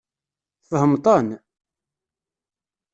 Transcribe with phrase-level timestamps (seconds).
[0.63, 1.27] Tfehmeḍ-ten?